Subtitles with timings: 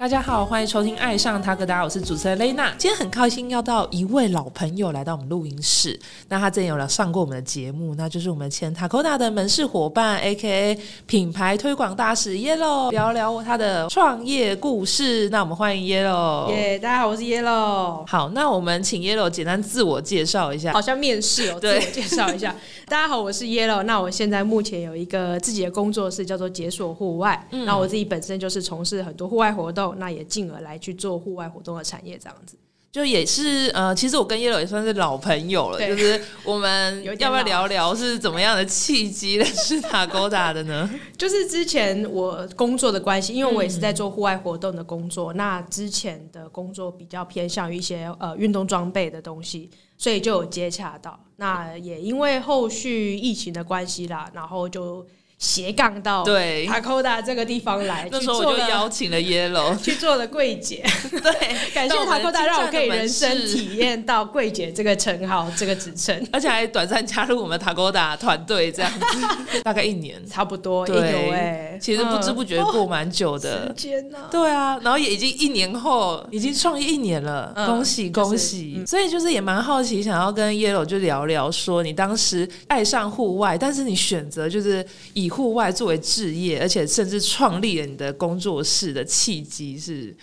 [0.00, 2.74] 大家好，欢迎收听《爱上塔克达》，我是主持人雷娜。
[2.76, 5.96] 今天很开心要到一位老朋友来到我们录音室。
[6.28, 15.28] 那他之前有来上过我们的节目，那就是我们前塔 d 达的门市伙伴，A.K.A 品牌推广大使 Yellow，聊聊他的创业故事。
[15.30, 16.50] 那我们欢迎 Yellow。
[16.50, 18.04] 耶，大家好，我是 Yellow。
[18.08, 21.60] 好，那我们请 Yellow 简单自我介绍一下，好像面试哦。
[21.60, 22.54] 自我介绍一下，
[22.86, 23.84] 大家好，我是 Yellow。
[23.84, 27.46] 那我现在目前有一个自己的工作室，叫做解锁户外。
[27.50, 32.56] 嗯那我自己本身就是从事很多户外活动，那也进而来去做户外活动的产业，这样子。
[32.90, 35.84] 就也是呃，其实我跟 Yellow 也算是老朋友了。
[35.84, 40.88] 就是我们 要不要聊聊是怎么样的契机认识塔勾达的呢？
[41.18, 45.32] 就是之前我工作的关系，因为我也是在做户外活动的工作。
[45.32, 51.18] 那之前的工作比较偏向于一些呃运动装备的东西，所以就有接洽到。
[51.34, 55.04] 那也因为后续疫情的关系啦，然后就。
[55.38, 56.66] 斜杠到对。
[56.66, 69.60] 塔科达这个地方来， 那时候我就邀请了 Yellow 去做了柜姐， 对，感谢塔科达让我可以人生体验到柜姐这个称号、这个职称，而且还短暂加入我们塔科达团队，这样子。
[69.62, 73.68] 大概一年，差不多，对，哎，其实不知不觉过蛮久的。
[73.68, 78.82] 时间呢，对啊，然后也已经一年后，已经创业一年了，恭喜恭喜！
[78.86, 90.16] 所以就是也蛮好奇，想要跟 Yellow 就聊聊，说你当时爱上户外，但是你选择就是以户外作为置业，而且甚至创立了你的工作室的契机是，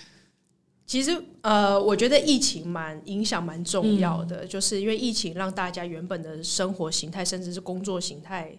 [0.85, 8.58] 其实呃，我觉得疫情蛮影响蛮重要的，就是因为疫情让大家原本的生活形态，甚至是工作形态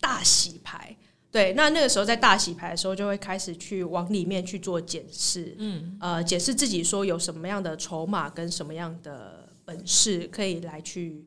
[0.00, 0.96] 大洗牌。
[1.30, 11.26] 对，那那个时候在大洗牌的时候，就会开始去往里面去做检视，嗯，呃，检视自己说有什么样的筹码跟什么样的本事可以来去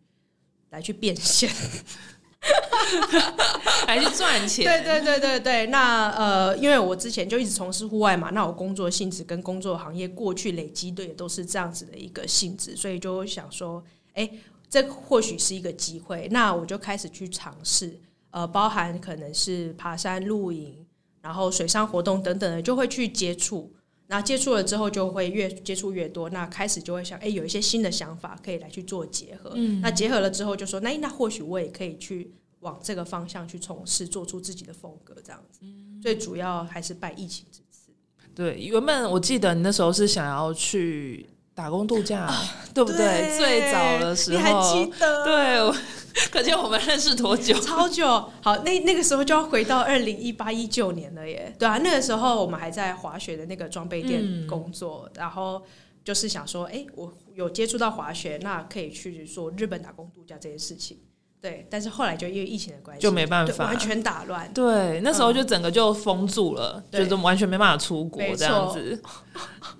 [0.71, 1.49] 来去变现。
[3.85, 4.65] 还是赚钱？
[4.65, 5.67] 对对对对对。
[5.67, 13.83] 那呃，因为我之前就一直从事户外嘛，那我工作性质跟工作行业过去累积的也都是这样子的一个性质，所以就想说，
[14.13, 14.29] 哎，
[14.69, 16.27] 这或许是一个机会。
[16.31, 17.99] 那我就开始去尝试，
[18.31, 20.85] 呃，包含可能是爬山、露营，
[21.21, 23.73] 然后水上活动等等的，就会去接触。
[24.11, 26.31] 那接触了之后，就会越接触越多。
[26.31, 29.51] 那开始就会想，哎，有一些新的想法可以来去做结合。
[29.53, 35.59] 嗯，那结合了之后，就说，那那或许我也可以去往这个方向去从事，做出自己的风格，这样子。
[35.61, 37.91] 嗯，最主要还是拜疫情之赐。
[38.33, 42.27] 对，原本我记得你那时候是想要去打工度假，
[42.73, 43.37] 对不对？
[43.37, 45.23] 最早的时候，你还记得？
[45.23, 45.79] 对。
[46.31, 47.53] 可见我们认识多久？
[47.61, 48.07] 超久。
[48.41, 51.53] 好，那那个时候就要回到二零一八一九年了耶。
[51.57, 55.61] 对啊，那个时候我们还在滑雪的那个装备店工作，然后
[56.03, 60.97] 就是想说，哎，我有接触到滑雪，那可以去做日本打工度假这件事情。
[61.41, 64.51] 对，但是后来就因为疫情的关系，就没办法，完全打乱。
[64.53, 69.01] 对，那时候就整个就封住了，就是完全没办法出国这样子。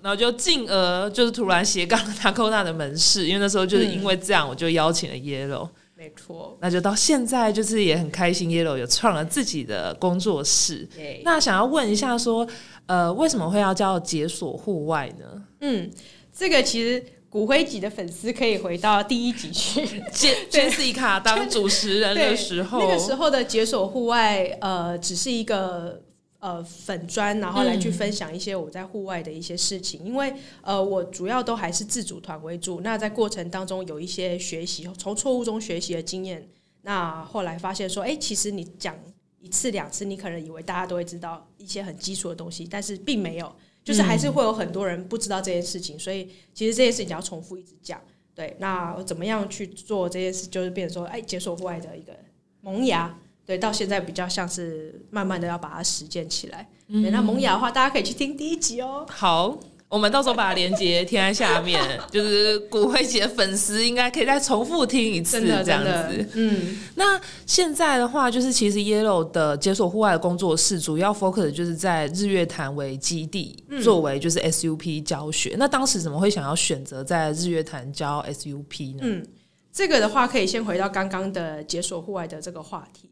[0.00, 5.68] 然后就进而就是突然斜杠塔科纳的门市，因为那时候就是因为这样，我就邀请了 Yellow。
[6.00, 10.88] 没错，那就到现在，就是也很开心，Yellow 有创了自己的工作室。
[11.24, 12.48] 那想要问一下，说
[12.86, 15.44] 呃，为什么会要叫解锁户外呢？
[15.60, 15.90] 嗯，
[16.32, 19.84] 这个其实骨灰级的粉丝可以回到第一集去，
[20.50, 26.00] Jessica 当主持人的时候，那个时候的解锁户外，呃，只是一个。
[26.40, 32.80] 呃，粉砖，然后来去分享一些我在户外的一些事情，因为呃，我主要都还是自主团为主。
[32.80, 36.48] 那在过程当中有一些学习，从错误中学习的经验。
[36.80, 38.98] 那后来发现说，哎，其实你讲
[39.38, 45.98] 一次两次，你可能以为大家都会知道一些很基础的东西，但是并没有，就是还是会有很多人不知道这件事情。
[45.98, 48.00] 所以其实这件事情要重复一直讲。
[48.34, 52.16] 对，那怎么样去做这件事，就是变成说，哎，解锁户外的一个
[52.62, 53.14] 萌芽。
[53.50, 57.10] 对，到现在比较像是慢慢的要把它实践起来嗯。
[57.10, 59.04] 那萌芽的话，大家可以去听第一集哦。
[59.10, 66.28] 好，我们到时候把链接贴在下面，就是骨灰节粉丝应该可以再重复听一次这样子。
[66.34, 75.56] 嗯，那现在的话，就是其实 Yellow 的解锁户外的工作室主要 focus 就是在日月潭为基地，作为就是 SUP 教学。
[75.58, 79.00] 那当时怎么会想要选择在日月潭教 SUP 呢？
[79.02, 79.26] 嗯，
[79.72, 83.09] 这个的话可以先回到刚刚的解锁户外的这个话题。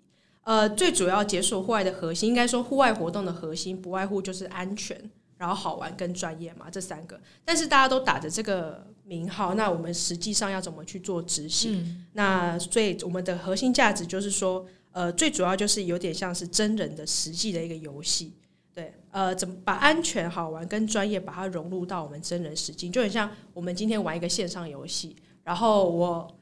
[0.49, 4.99] 呃，最主要解锁户外的核心，应该说户外活动的核心，不外乎就是安全，
[5.37, 7.21] 然后好玩跟专业嘛，这三个。
[7.45, 12.03] 但是大家都打着这个名号，那我们实际上要怎么去做执行？
[12.15, 18.33] 那最我们的核心价值就是说，呃，最主要就是有点像是真人的实际的一个游戏，
[18.73, 26.38] 对，呃，怎么把安全、好玩跟专业把它融入到我们真人实际，就很像我们今天玩一个线上游戏，然后我。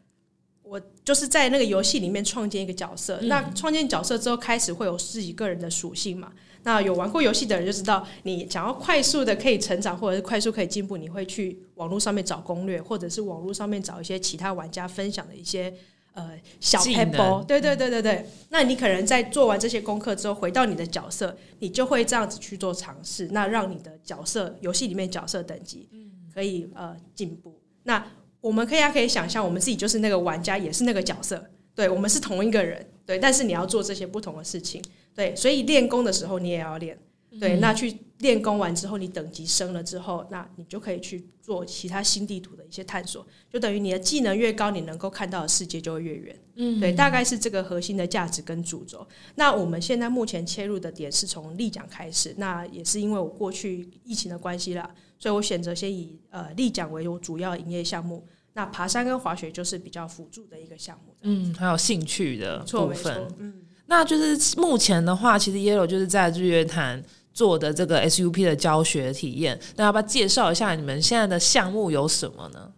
[0.68, 6.32] 我就是在那个游戏里面创建一个角色，那创建角色之后，开始会有自己个人的属性嘛。
[6.64, 15.72] 那有玩过游戏的人就知道，你想要快速的可以成长，或者是快速可以进步，你会去网络上面找攻略，或者是网络上面找一些其他玩家分享的一些
[16.14, 17.44] 呃小 pebble。
[17.44, 18.26] 对对对对对。
[18.48, 25.88] 那你可能在做完这些功课之后，回到你的角色，你就会这样子去做尝试，那让你的角色游戏里面角色等级
[26.34, 27.60] 可以呃进步。
[27.84, 28.04] 那
[28.46, 31.44] 我们可以可以想象，我们自己就是那个玩家，也是那个角色，
[31.74, 33.18] 对我们是同一个人，对。
[33.18, 34.80] 但是你要做这些不同的事情。
[35.14, 36.96] 对，所以练功的时候你也要练，
[37.40, 46.38] 对，那去练功完之后，你等级升了之后，那你就可以去做其他新地图的一些探索，就等于你的技能越高，你能够看到的世界就会越远。
[46.56, 49.06] 嗯，对，大概是这个核心的价值跟主轴。
[49.36, 58.26] 那我们现在目前切入的点是从立奖开始，那也是因为我过去疫情的关系啦，所以我选择先以呃立奖为我主要营业项目，
[58.56, 61.14] 那爬山跟滑雪就是比较辅助的一个项目。
[61.20, 63.28] 嗯，很有兴趣的部分。
[63.38, 63.62] 嗯。
[63.84, 67.00] 那就是目前的话，其实 Yellow 就是在日月潭
[67.34, 69.60] 做的这个 SUP 的教学体验。
[69.76, 72.72] 那要不要介绍一下你们现在的项目有什么呢？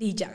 [0.00, 0.28] 立桨，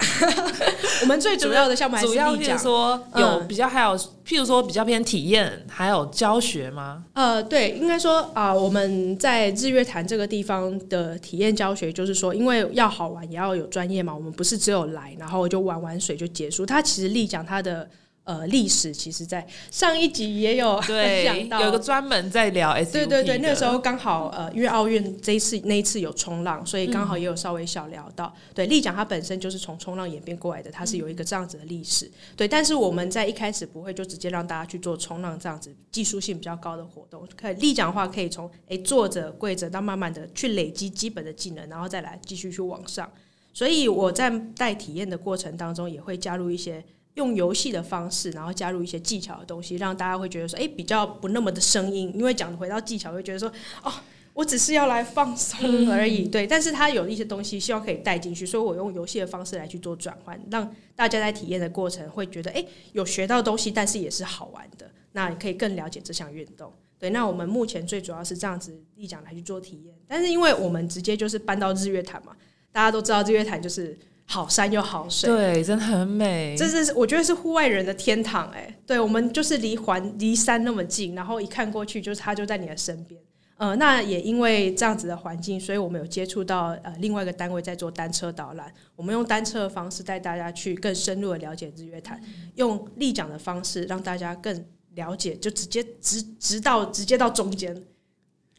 [1.02, 7.04] 我们最主要的项目主要譬如说有比较，还有譬如说比较偏体验，还有教学吗？
[7.14, 14.14] 呃，对，应该说啊，我们在日月潭这个地方的体验教学，就是说，因为要好玩，也要有专业嘛。
[14.14, 16.64] 我们不是只有来，然后就玩玩水就结束。
[16.64, 17.90] 它其实立桨它的。
[18.26, 20.82] 呃，历史其实，在上一集也有
[21.24, 22.92] 讲到，有个专门在聊 S。
[22.92, 28.34] 对对对，那个时候刚好呃，因为奥运这一次那一次有冲浪，所以刚好也有稍微小聊到。
[28.56, 32.10] 对，立桨它本身就是从冲浪演变过来的，它是有一个这样子的历史。
[32.36, 37.28] 对，但是我们在一开始不会就直接让大家去做冲浪这样子技术性比较高的活动。
[37.38, 43.08] 可立桨的话，可以从哎坐着跪着到慢慢的去累积基本的技能，然后再来继续去往上。
[43.54, 46.84] 所以我在带体验的过程当中，也会加入一些。
[47.16, 52.14] 用游戏的方式，然后加入一些技巧的东西，让大家会觉得说，哎，比较不那么的生硬。
[52.14, 53.50] 因为讲回到技巧，会觉得说，
[53.84, 53.92] 哦，
[54.34, 56.46] 我只是要来放松而已，对。
[56.46, 64.92] 但是它有一些东西，希望可以带进去，所以我用游戏的方式来去做转换，让大家在体验的过程会觉得，哎，有学到东西，但是也是好玩的。
[65.14, 66.70] 那你可以更了解这项运动。
[67.00, 72.36] 对，那我们目前最主要是这样子一讲来去做体验，但是因为我们直接就是搬到日月潭嘛，
[72.74, 73.98] 大家都知道日月潭就是。
[74.28, 76.56] 好山又好水，对，真的很美。
[76.58, 78.76] 这是我觉得是户外人的天堂哎。
[78.86, 83.22] 对，我们就是离环离山那么近，然后一看过去就是它就在你的身边。
[83.58, 88.70] 呃，那也因为这样子的环境，所以我们有接触到呃另外一个单位在做单车导览。
[88.96, 92.20] 我们用单车的方式带大家去更深入的了解日月潭，
[92.56, 97.82] 用立桨的方式让大家更了解，就直接直直到直接到中间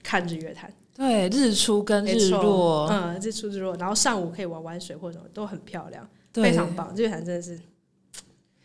[0.02, 0.72] 看日月潭。
[0.96, 6.92] 对，日出跟日落，嗯，日出日落，然后上午可以玩玩水或者什么，都很漂亮，非常棒。
[6.96, 7.58] 日月潭真的是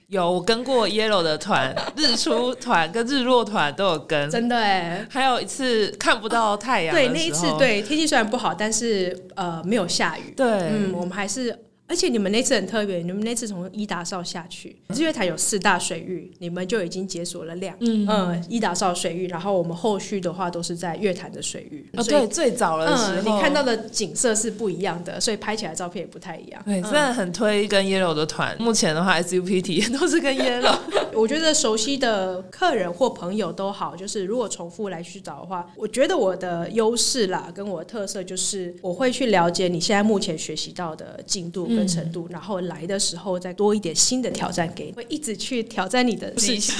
[0.07, 5.05] 有我跟过 Yellow 的团，日出团跟日落团都有跟，真的哎。
[5.09, 11.57] 还有一次看不到太阳，对，那一次对天气虽然不好，但是呃没有下雨，对，嗯，我们还是。
[11.91, 21.85] 而且你们那次很特别，你们那次从伊达邵下去，日月潭有四大水域，你们就已经解锁了两，嗯，伊达邵水域，然后我们后续的话都是在月潭的水域。
[21.97, 26.63] 哦，对，最早的时候你看到的景色是不一样的，所以拍起来照片也不太一样。
[26.63, 28.55] 对，真的很推跟 Yellow 的团。
[28.57, 30.79] 目前的话，SUP 体验都是跟 Yellow。
[31.13, 42.61] 我觉得熟悉的客人或朋友都好，就是如果重复来去找的话，我觉得我的优势啦，跟我的特色就是我会去了解你现在目前学习到的进度跟程度，然后。
[42.61, 46.75] 来的时候再多一点新的挑战给你，会一直去挑战你的事情。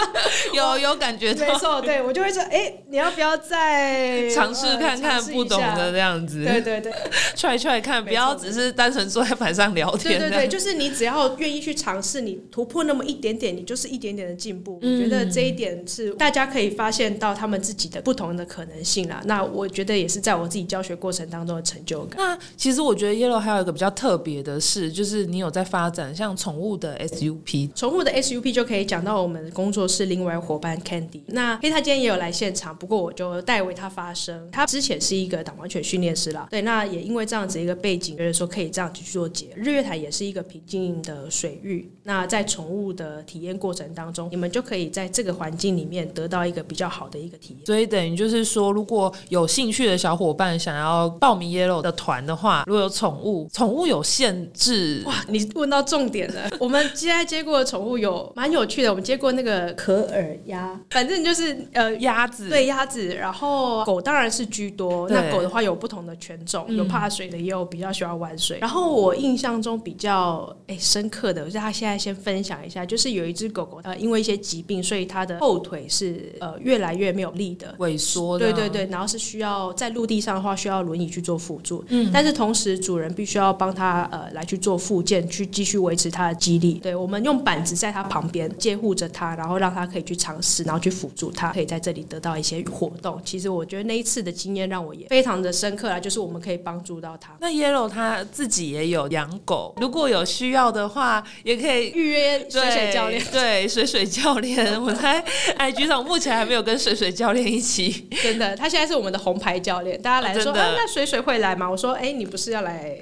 [0.54, 6.44] 有有感觉，没错，对我就会说，哎，你要不要再尝试看看不懂的这样子？
[6.44, 6.92] 对对对，
[7.36, 10.18] 踹踹看，不要只是单纯坐在板上聊天。
[10.18, 14.76] 对对对，就是你只要愿意去尝试，你突破那么一点点，你就是一点点的进步。
[14.76, 19.20] 我觉得这一点是大家可以发现到他们自己的不同的可能性啦。
[19.26, 22.18] 那我觉得也是在我自己教学过程当中的成就感。
[22.18, 25.30] 那其实我觉得 Yellow 还有一个比较特别的是，就是。
[25.30, 31.20] 你有在发展像宠物的 SUP，宠物的 SUP 就可以讲到我们工作室另外伙伴 Candy。
[31.26, 34.48] 那因为他今天也有来现场，不过我就代为他发声。
[34.50, 39.50] 他之前是一个导盲犬训练师啦，对，那也因为这样子一个背景，觉得说可以这样子去做节。
[39.54, 47.66] 日月潭也是一个平静的水域，那在宠物的体验过程当中，你们就可以在这个环境里面得到一个比较好的一个体验。
[47.66, 55.02] 所以等于就是说，如果有兴趣的小伙伴想要报名 Yellow 的团的话，如果有宠物，宠物有限制？
[55.06, 56.50] 哇，你问到重点了。
[56.58, 65.08] 我们现在接过的宠物有蛮有趣的，我们接过那个可尔鸭，反正就是呃鸭子，对鸭子，然后狗当然是居多。
[65.08, 68.58] 那狗的话有不同的犬种，有怕水的，也有比较喜欢玩水。
[68.60, 78.50] 然后我印象中比较哎深刻的，我他现在先分享一下，就是有一只狗狗，呃，因为一些疾病，所以它的后腿是呃越来越没有力的，萎缩的。
[78.50, 86.74] 对对对，然后是需要在陆地上的话需要轮椅去做辅助，嗯，但是同时主人必须要帮他呃来去做复健，去继续维持他的肌力。
[86.82, 93.20] 对我们用板子在他旁边监护着他，然后让他可以去尝试，然后去辅助他，可以在这里得到一些活动。
[93.24, 97.36] 其实我觉得那一次的经验让我也非常的深刻啊，就是我们可以帮助到他。
[97.40, 103.22] 那 Yellow 他自己也有养狗，如果有需要的话，也可以预约水水教练。
[103.32, 105.22] 对，水水教练， 我在
[105.56, 108.08] 哎，局长目前还没有跟水水教练一起。
[108.22, 110.00] 真的，他现在是我们的红牌教练。
[110.00, 111.70] 大家来说，那水水会来吗？
[111.70, 112.96] 我说，哎，你不是要来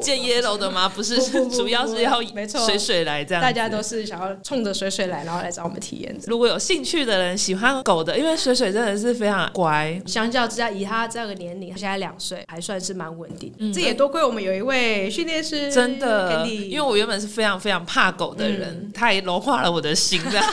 [0.00, 0.88] 见 Yellow 的吗？
[0.88, 1.16] 不是，
[1.48, 3.42] 主要是要没错，水水来这样。
[3.42, 6.14] 大家都是想要冲着水水来，然后来找我们体验。
[6.26, 10.00] 如果有兴趣的人，喜欢狗的，因为水水真的是非常乖。
[10.06, 13.52] 相较之下，以他这个年龄，他现在两岁，还算是蛮稳定。
[13.72, 16.46] 这也多亏我们有一位训练师，真的。
[16.46, 20.44] 因为我原本是非常非常怕狗的人，他也融化了我的心，这样。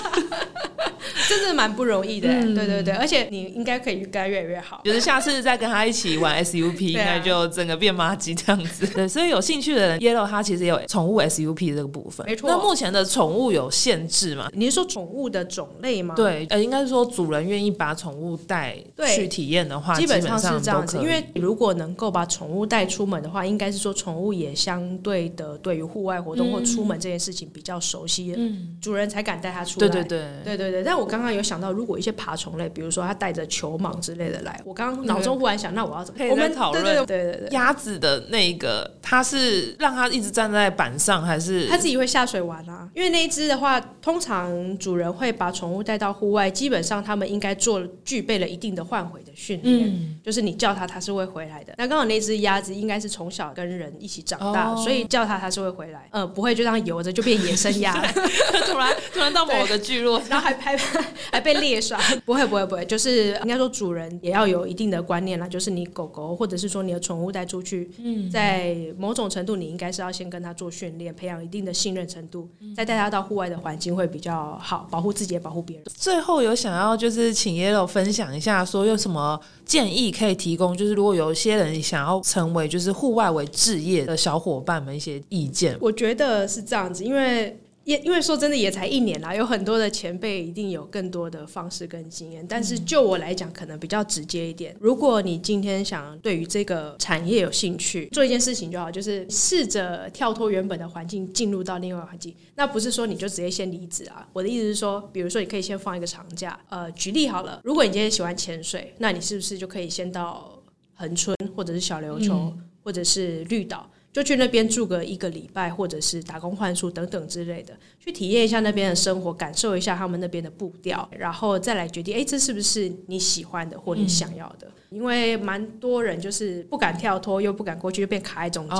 [1.37, 4.81] 真的蛮不容易的，对对对，而且你应该可以越来越越好。
[4.83, 8.85] 就是下次再跟他一起玩 SUP，应该就整个变妈鸡这样子。
[8.87, 12.49] 对，所以有兴趣的人，Yellow 它其实有宠物 SUP 这个部分，没错。
[12.49, 14.49] 那目前的宠物有限制吗？
[14.53, 16.15] 你是说宠物的种类吗？
[16.15, 18.75] 对，呃，应该是说主人愿意把宠物带
[19.15, 20.97] 去体验的话，基本上是这样子。
[20.97, 29.87] 因为如果能够把宠物带出门的话，应该是说宠物也相对的对于户外活动或出门这件事情比较熟悉，嗯，主人才敢带它出来。
[29.87, 30.83] 对对对，对对对。
[30.83, 36.25] 但我刚刚有想到，如果一些爬虫类，比如说它带着球蟒之类的来，我刚刚脑中忽然想，那我要怎么？
[36.29, 36.83] 我们讨论。
[37.05, 41.67] 对对对鸭子的那个，它是让它一直站在板上，还是？
[41.67, 42.87] 它自己会下水玩啊？
[42.93, 51.73] 因为那一只的话，通常主人会把宠物带到户外，基本上他们应该做具备了一定的换回的训练，就是你叫它，它是会回来的。
[51.77, 57.93] 那刚好那只鸭子应该是从小跟人一起长大，所以叫它它是会回来，嗯，不会就这样游着就变野生鸭，
[58.67, 60.77] 突然突然到某个 聚落，然后还还
[61.31, 61.99] 还被猎杀。
[62.25, 67.89] 不会不会不会，就是应该说主人也要有一定的观念啦，就是你狗狗或者是说你的宠物带出去，
[68.31, 75.85] 在某种程度你应该是要先跟它做训练，培养一定的信任程度，再带它到户外的环境会比较好，保护自己也保护别人。
[75.95, 85.77] 最后有想要就是请 Yellow 分享一下，说有什么建议可以提供，就是如果有一些人想要成为就是户外为置业的小伙伴们一些意见。
[85.79, 87.57] 我觉得是这样子，因为。
[87.83, 92.45] 也因为说真的也才一年啦，有很多的前辈一定有更多的方式跟经验。
[92.47, 94.75] 但是就我来讲，可能比较直接一点。
[94.79, 102.35] 如果你今天想对于这个产业有兴趣，做一件事情就好，就是试着跳脱原本的环境，进入到另外环境。
[102.55, 104.27] 那不是说你就直接先离职啊。
[104.31, 106.59] 我的意思是说，比如说你可以先放一个长假。
[106.69, 110.61] 呃，举例好了，如果你今天喜欢潜水，那你是不是就可以先到
[110.93, 113.89] 恒春，或者是小琉球，或者是绿岛？
[114.11, 124.69] 就去那边住个一个礼拜，或者是打工换宿等等之类的，去体验一下那边的生活，感受一下他们那边的步调，然后再来决定，哎，这是不是你喜欢的或你想要的？
[124.89, 128.77] 因为蛮多人就是不敢跳脱，又不敢过去，就变卡在中间。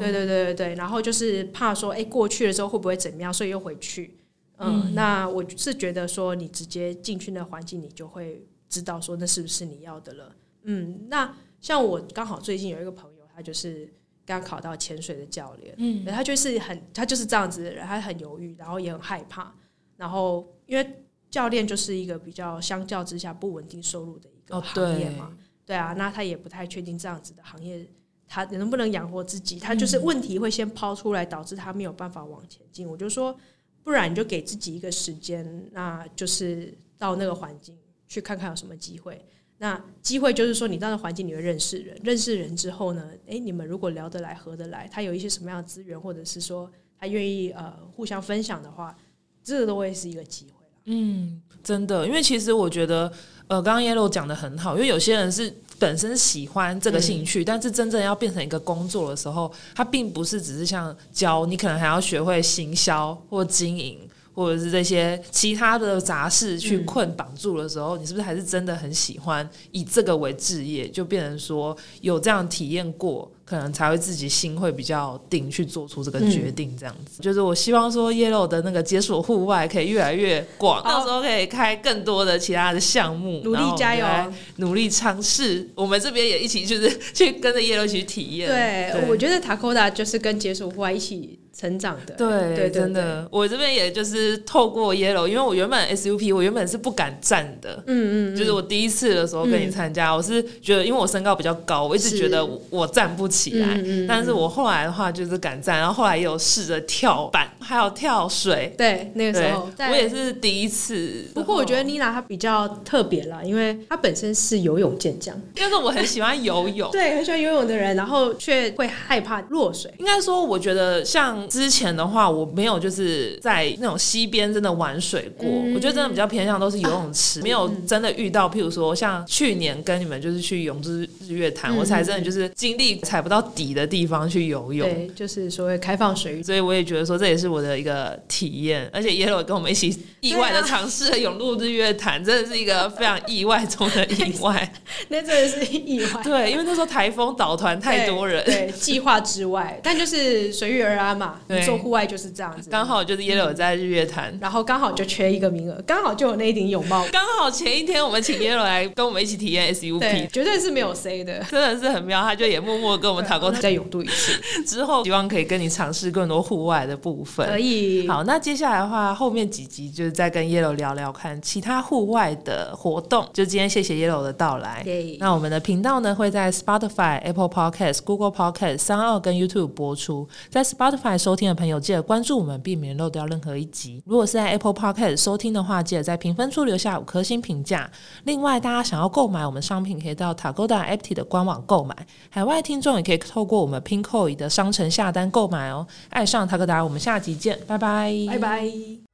[0.00, 4.16] 对对对对对，然后就是怕说，哎，过去了之后会不会怎么样，所以又回去。
[4.58, 10.34] 嗯，那我是觉得说，你直接进去那环境，你就会知道说，那是不是你要的了。
[10.64, 13.88] 嗯，那像我刚好最近有一个朋友，他就是。
[14.26, 19.54] 刚考到潜水的教练，嗯，他就是很，他就是这样子的人，他很犹豫，然后也很害怕，
[19.96, 25.32] 然后因为教练就是一个比较相较之下不稳定收入的一个行业嘛，
[25.64, 25.76] 对。
[25.76, 27.88] 啊，那他也不太确定这样子的行业
[28.28, 32.88] 他能不能养活自己，他就是问题会先抛出来，导致他没有办法往前进。
[32.88, 33.36] 我就说，
[33.84, 37.78] 不然你就给自己一个时间，那就是到那个环境
[38.08, 39.24] 去看看有什么机会。
[39.58, 48.96] 那机会就是说，你到那环境你会认识人，认识人之后呢，诶，你们如果聊得来、合得来，他有一些什么样的资源，或者是说他愿意呃互相分享的话，
[49.42, 53.10] 这个都会是一个机会嗯，真的，因为其实我觉得，
[53.48, 63.98] 呃，刚刚 Yellow 讲的很好，因为有些人是本身喜欢这个兴趣，但是真正要变成一个工作的时候，他并不是只是像教你，可能还要学会行销或经营。
[64.36, 70.86] 或者是这些其他的杂事去困绑住的时候，你是不是还是真的很喜欢以这个为置业？
[70.86, 77.22] 就变成说有这样体验过可能才会自己心会比较定去做出这个决定，这样子。
[77.22, 85.66] 就是我希望说 Yellow 的那个解锁户外可以越来越广，到时候可以开更多的其他的项目，努力加油，努力尝试。
[85.74, 88.48] 我们这边也一起就是去跟着 Yellow 一起去体验。
[88.48, 91.38] 对，我觉得 Takoda 就是跟解锁户外一起。
[91.58, 92.14] 成长的。
[92.14, 109.68] 对，真的，我这边也就是透过 Yellow，因为我原本 SUP 我原本是不敢站的，嗯嗯，就是我第一次的时候跟你参加，我是觉得因为我身高比较高，我一直觉得我站不起来，但是我后来的话就是敢站，然后后来也有试着跳板，还有跳水，对，那个时候。
[109.90, 111.24] 我也是第一次。
[111.34, 119.92] 不过我觉得妮娜她比较特别啦，因为她本身是游泳健将，但是我很喜欢游泳， 对，很喜欢游泳的人，然后却会害怕落水。
[119.98, 121.45] 应该说，我觉得像。
[121.46, 125.46] 之前的话，我没有就是在那种溪边真的玩水过。
[125.74, 128.48] 我觉得真的比较偏向都是游泳池， 没有真的遇到。
[128.48, 134.88] 譬如说，像去年跟你们就是去泳之日月潭，我才真的就是经历踩不到底的地方去游泳。
[134.88, 136.42] 对，就是所谓开放水域。
[136.42, 138.88] 所以我也觉得说这也是我的一个体验。
[138.92, 144.72] 而且 Yellow 跟我们一起意外的尝试了永路日月潭， 真的是一个非常意外中的意外。
[145.08, 146.22] 那真的是意外。
[146.22, 151.35] 对，因为那时候台风导团太多人，对计划之外，但就是随遇而安嘛。
[151.46, 151.76] 对。
[151.76, 157.04] 户外就是这样子，刚好就是 Yellow 在日月潭，然后刚好就缺一个名额，刚好就有那一顶泳帽。
[157.12, 162.22] 刚好前一天我们请 Yellow 来跟我们一起体验 SUP，绝对是没有 C 的，真的是很妙。
[162.22, 167.46] 他就也默默跟我们讨过 再勇度一次， 之后希望可以跟你尝试更多户外的部分。
[167.46, 168.08] 可以。
[168.08, 173.28] 好，那接下来的话，后面几集就是再跟 Yellow 聊聊看其他户外的活动。
[173.34, 174.84] 就今天谢谢 Yellow 的到来。
[175.20, 180.26] 那我们的频道呢会在 Spotify、Apple Podcast、Google Podcast、三二跟 YouTube 播出。
[180.48, 182.56] 在 Spotify 收听的朋友记得关注我们。
[182.66, 184.02] 避免漏掉任何一集。
[184.06, 187.88] 如果是在 Apple Podcast 收听的话，记得在评分处留下五颗星评价。
[188.24, 191.94] 另外，大家想要购买我们商品，可以到 Tagoda a p t 的官网购买。
[192.28, 195.86] 海外听众也可以透过我们 Pinkoi 的商城下单购买哦。
[196.08, 199.05] 爱上 Tagoda，我们下集见，拜拜，拜拜。